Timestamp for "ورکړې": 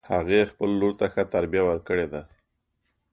1.65-2.07